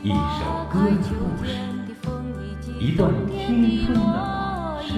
[0.00, 0.16] 一首
[0.72, 1.48] 歌的故事，
[2.78, 4.92] 一段青春的往事，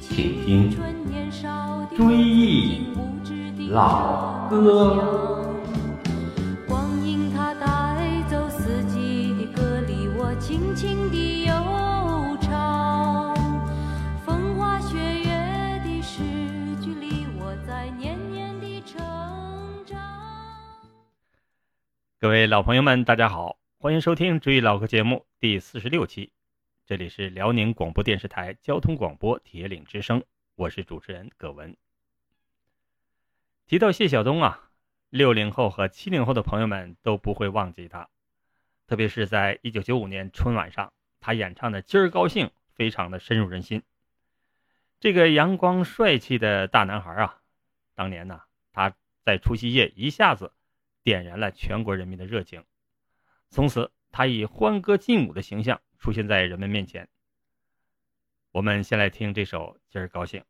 [0.00, 0.70] 请听
[1.96, 2.88] 《追忆
[3.70, 5.32] 老歌》。
[22.26, 26.32] 各位老朋友们，大家好，欢迎收听《追忆老歌》节目第四十六期，
[26.84, 30.24] 这里是辽宁广播电视台交通广播铁岭之声，
[30.56, 31.76] 我是主持人葛文。
[33.64, 34.70] 提到谢晓东啊，
[35.08, 38.08] 六零后和七零后的朋友们都不会忘记他，
[38.88, 43.84] 特别是在一九九五年春晚上，他演唱的《今儿高兴》非常的深入人心。
[44.98, 47.40] 这个阳光帅气的大男孩啊，
[47.94, 48.40] 当年呢，
[48.72, 50.50] 他在除夕夜一下子。
[51.06, 52.64] 点燃了全国人民的热情，
[53.48, 57.08] 从此他以欢歌劲舞的形象出现在人们面前。
[58.50, 60.40] 我们先来听这首《今儿高兴》。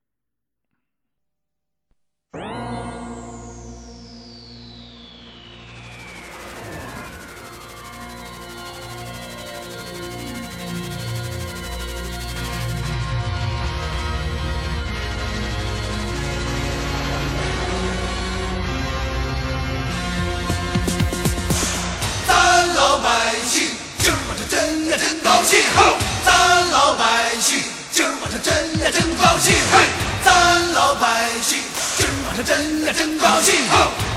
[32.46, 33.54] 真呀真高兴，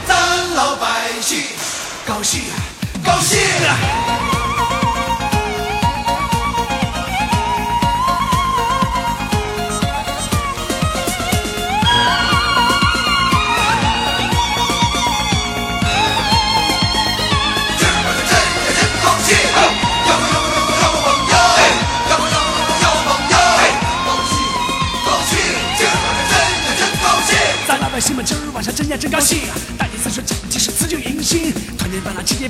[0.08, 0.86] 咱老百
[1.20, 1.42] 姓
[2.06, 2.42] 高兴
[3.04, 3.40] 高兴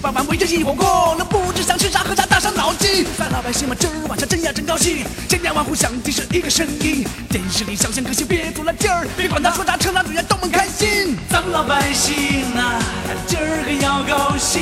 [0.02, 3.06] 八晚围着一火锅，那不知想吃啥喝啥，大伤脑筋。
[3.18, 11.18] 咱老百姓们今儿晚上真呀真高兴，千家万户响的是一个声音，电视里小巷歌星别足了劲儿，别管他说啥成哪主人都们开心。
[11.30, 12.16] 咱们老百姓
[12.56, 12.80] 啊，
[13.28, 14.62] 今儿个要高兴，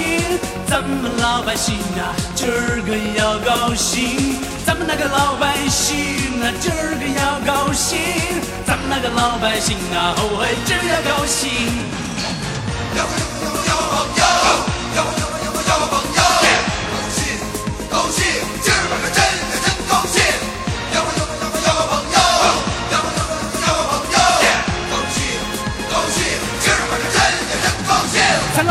[0.67, 7.99] 咱们老百姓啊，今儿个要高兴，咱们那个老百姓啊，今儿个要高兴，
[8.65, 11.51] 咱们那个老百姓啊，哦嘿，今儿要高兴。
[12.95, 13.11] 摇摇
[13.67, 13.71] 摇
[14.17, 14.76] 摇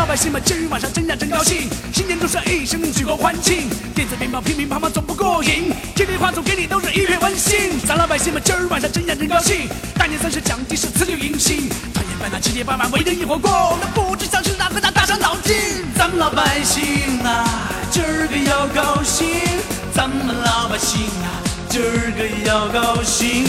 [0.07, 7.77] 百姓们今儿晚上真呀真高兴，新年钟声一声举国欢庆，电子鞭炮乒乒乓乓总不过瘾，接电话送给你都是一片温馨。
[7.85, 15.53] 咱老百姓们今儿晚上真呀真高兴，大年三十讲的是辞旧迎新，团圆饭啦，七年八晚围着一火锅，那不知想吃啥喝啥，大伤脑筋。
[15.97, 17.43] 咱们老百姓啊，
[17.91, 19.27] 今儿个要高兴，
[19.93, 23.43] 咱们老百姓啊，今儿个要高兴。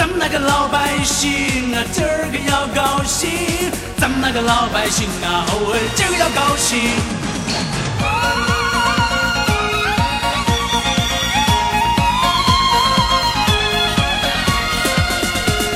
[0.00, 3.28] 咱们那个老百姓啊，今儿个要高兴，
[3.98, 6.80] 咱们那个老百姓啊，哦，今儿个要高兴。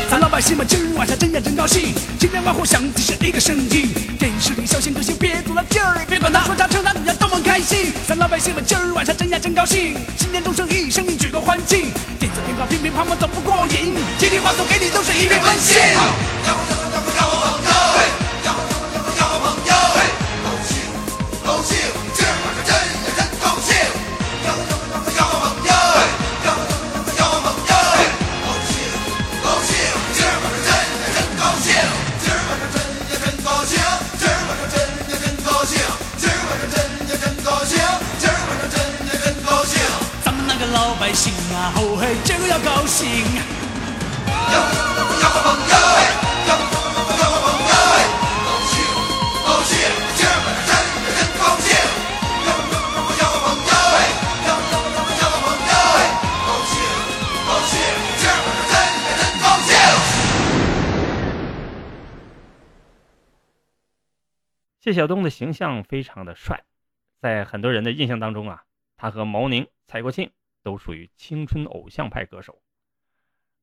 [0.09, 7.93] 咱老百姓们今儿晚上真呀真高兴，千家万户响的是一个声音，电视里小鲜歌星别足了劲儿，别管他说啥成啥主人都们开心。
[8.09, 11.93] 咱老百姓们今儿晚上真呀真高兴，新年钟声一声举国欢庆，
[12.69, 17.04] 乒乒乓乓总不过瘾，接电话送给你都是一片温馨。
[41.97, 42.59] 嘿，这个要。
[42.59, 43.09] 高兴。
[64.81, 66.63] 谢晓东的形象非常的帅，
[67.19, 68.65] 在很多人的印象当中啊，
[68.99, 70.31] 他和毛宁、蔡国庆
[70.65, 72.61] 都属于青春偶像派歌手。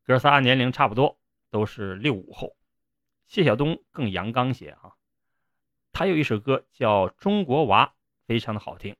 [0.05, 1.19] 哥仨年龄差不多，
[1.49, 2.55] 都是六五后。
[3.25, 4.95] 谢晓东更阳刚些啊，
[5.91, 7.87] 他有一首歌叫《中国娃》，
[8.25, 8.95] 非常的好听，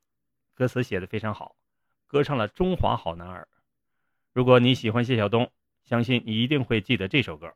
[0.53, 1.55] 歌词写的非常好，
[2.07, 3.47] 歌唱了中华好男儿。
[4.33, 5.51] 如果你喜欢谢晓东，
[5.83, 7.53] 相信你一定会记得这首歌。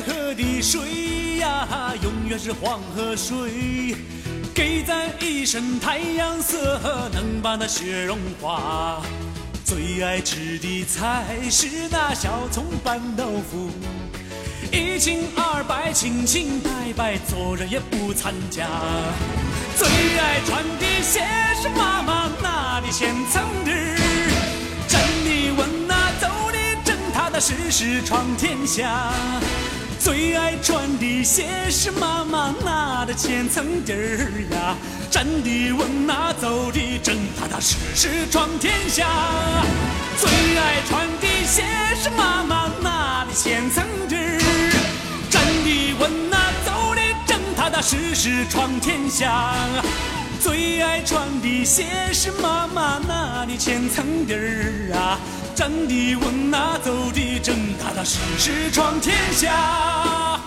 [0.00, 3.96] 河的水呀，永远是黄河水，
[4.54, 6.80] 给咱一身太阳色，
[7.12, 9.02] 能把那雪融化。
[9.64, 13.70] 最爱吃的菜是那小葱拌豆腐，
[14.72, 18.66] 一清二白，清清白白，做人也不参加。
[19.76, 19.86] 最
[20.18, 21.22] 爱穿的鞋
[21.60, 24.30] 是妈妈拿的千层底儿，
[24.88, 29.12] 站的稳呐，走的正，踏踏实实闯天下。
[29.98, 34.76] 最爱穿的鞋是妈妈拿的千层底儿呀，
[35.10, 39.06] 站的稳呐，走的正，踏踏实实闯天下。
[40.16, 41.64] 最爱穿的鞋
[42.00, 44.40] 是妈妈拿的千层底儿，
[45.28, 49.52] 站的稳呐，走的正，踏踏实实闯天下。
[50.48, 55.20] 最爱穿的鞋是妈妈拿的千层底儿啊，
[55.54, 60.40] 站的稳呐，走的正，踏踏实实闯天下。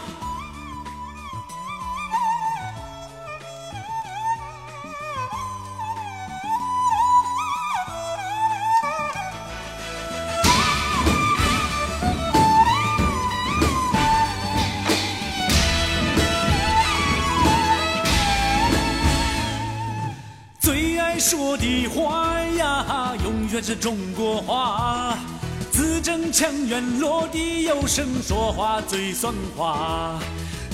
[23.63, 25.17] 是中国话。
[25.71, 30.19] 字正腔圆，落地有声，说话最算话。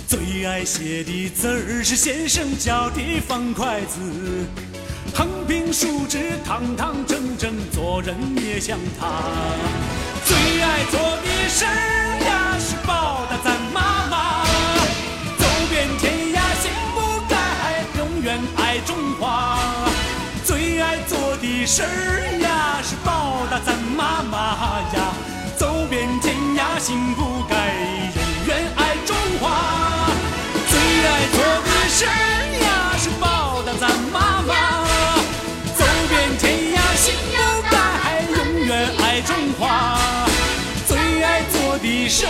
[0.07, 4.00] 最爱写的字儿是先生教的方块字，
[5.13, 9.07] 横平竖直，堂堂正正，做人也像他。
[10.25, 14.45] 最爱做的事儿呀，是报答咱妈妈。
[15.38, 19.60] 走遍天涯心不改，永远爱中华。
[20.45, 22.37] 最爱做的事儿，
[23.65, 24.38] 咱妈妈
[24.94, 25.13] 呀。
[25.57, 27.74] 走遍天涯心不改，
[28.15, 30.12] 永远爱中华。
[30.69, 32.09] 最爱做的事儿
[32.62, 34.54] 呀，是报答咱妈妈。
[35.75, 37.36] 走遍天涯心不
[37.71, 39.98] 改，永远爱中华。
[40.88, 42.30] 最爱做的事儿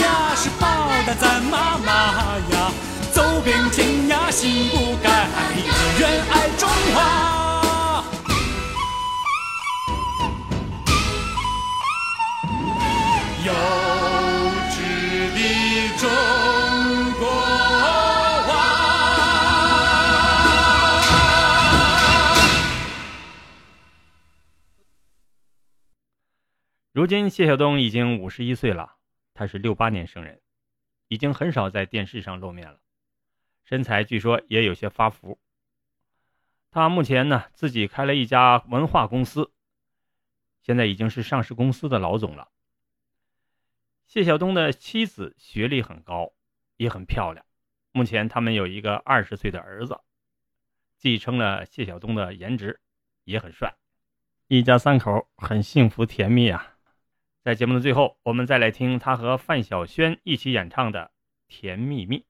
[0.00, 0.66] 呀，是报
[1.06, 2.72] 答咱妈妈呀。
[3.12, 7.41] 走遍天涯心不改，永远爱中华。
[26.92, 28.96] 如今谢晓东已经五十一岁了，
[29.32, 30.42] 他是六八年生人，
[31.08, 32.80] 已经很少在电视上露面了，
[33.64, 35.40] 身材据说也有些发福。
[36.70, 39.50] 他目前呢自己开了一家文化公司，
[40.60, 42.50] 现在已经是上市公司的老总了。
[44.06, 46.34] 谢晓东的妻子学历很高，
[46.76, 47.46] 也很漂亮，
[47.92, 49.98] 目前他们有一个二十岁的儿子，
[50.98, 52.82] 继承了谢晓东的颜值，
[53.24, 53.74] 也很帅，
[54.48, 56.71] 一家三口很幸福甜蜜啊。
[57.44, 61.00] 在节目的最后，我们再来听他和范晓萱一起演唱的
[61.48, 62.24] 《甜蜜蜜》。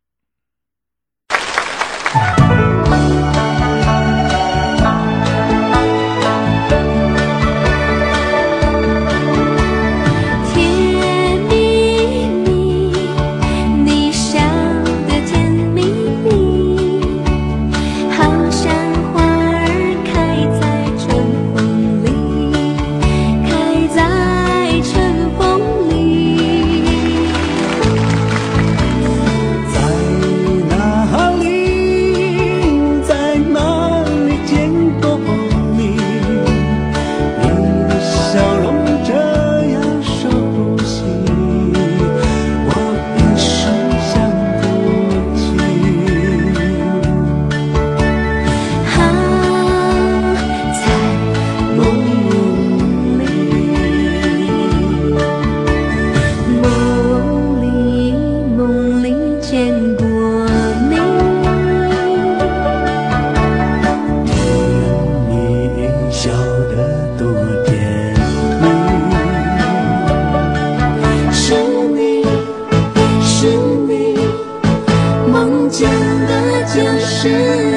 [75.73, 75.91] 讲
[76.26, 77.72] 的就是你。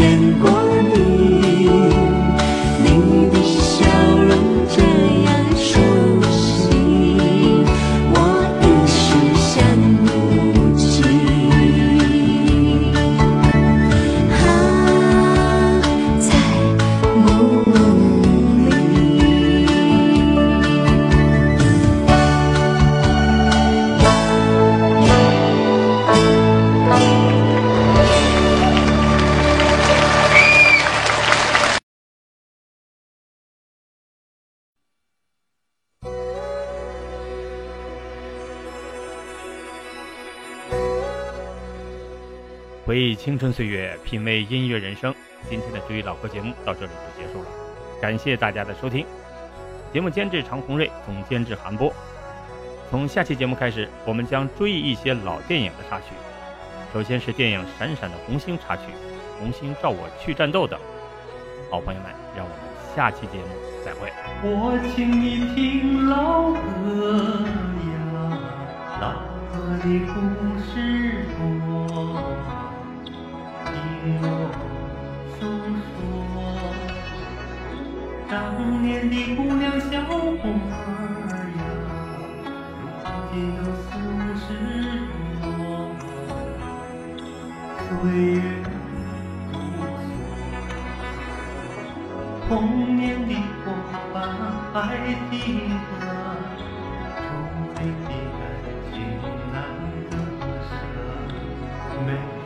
[0.00, 0.29] 见
[42.90, 45.14] 回忆青春岁月，品味音乐人生。
[45.48, 47.46] 今天的追忆老歌节目到这里就结束了，
[48.02, 49.06] 感谢大家的收听。
[49.92, 51.94] 节目监制常红瑞，总监制韩波。
[52.90, 56.06] 从下期节目开始，我们将追忆一些老电影的插曲。
[56.92, 58.82] 首先是电影《闪闪的红星》插曲，
[59.38, 60.76] 《红星照我去战斗》等。
[61.70, 62.58] 好朋友们，让我们
[62.96, 63.54] 下期节目
[63.84, 64.12] 再会。
[64.42, 66.50] 我请你听老
[66.82, 67.14] 歌
[67.86, 69.12] 呀，老
[69.56, 70.49] 歌的故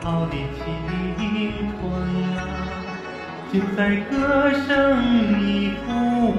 [0.05, 0.61] 好的青
[1.81, 1.81] 春
[2.37, 2.37] 啊，
[3.51, 4.13] 就在歌
[4.53, 4.69] 声
[5.41, 5.41] 里
[5.83, 5.87] 复
[6.31, 6.37] 活。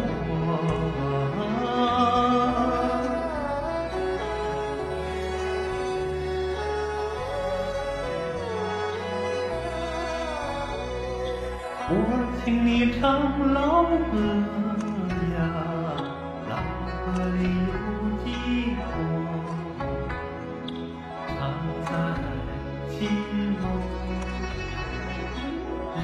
[11.89, 11.91] 我
[12.45, 12.71] 请你
[13.01, 13.03] 唱
[13.53, 14.15] 老歌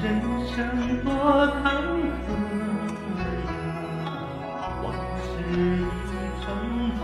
[0.03, 0.07] 人
[0.47, 0.53] 生
[1.01, 1.07] 多
[1.63, 2.27] 坎坷
[4.03, 4.05] 呀，
[4.83, 4.85] 往
[5.23, 6.11] 事已
[6.43, 6.45] 成
[6.97, 6.99] 错，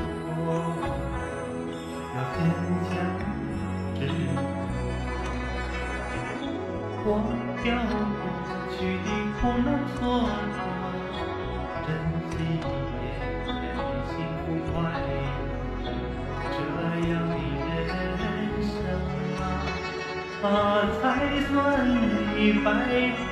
[2.14, 2.38] 要坚
[2.90, 2.92] 强
[3.96, 4.12] 执着。
[7.06, 7.10] 忘
[7.64, 7.66] 掉
[22.54, 23.29] 白。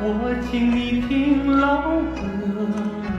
[0.00, 3.13] 我请你听老歌。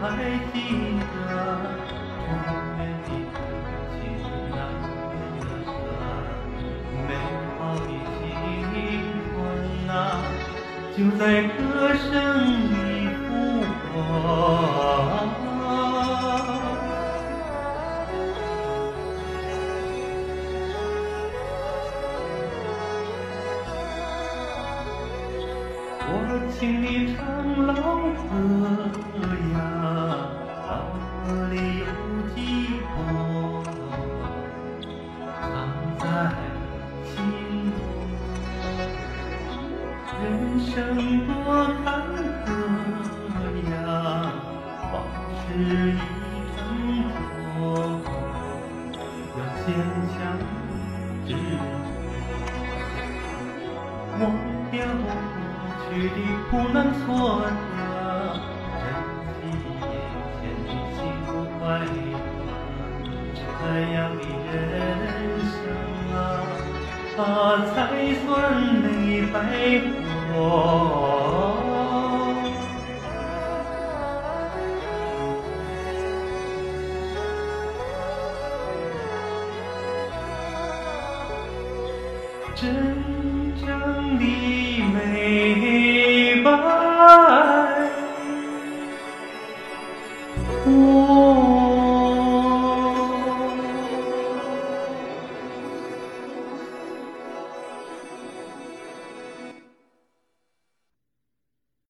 [0.00, 0.06] 还
[0.52, 0.56] 记
[1.00, 1.22] 得
[2.26, 3.36] 童年的梦境可
[3.98, 4.02] 笑
[4.50, 4.56] 的
[5.32, 5.74] 就
[7.06, 7.10] 美
[7.58, 7.86] 好的
[8.18, 8.74] 青
[9.30, 9.34] 春
[9.88, 9.92] 啊
[10.96, 11.58] 就在歌
[11.94, 12.12] 声
[12.70, 12.74] 里
[13.28, 13.28] 呼
[13.92, 13.98] 唤
[26.06, 26.10] 我
[26.58, 26.84] 请你
[27.16, 28.32] 唱老河
[29.52, 29.56] 呀，
[30.68, 30.68] 老
[31.24, 31.84] 河里有
[32.34, 32.63] 几？
[68.24, 69.80] 算没白
[70.32, 71.53] 活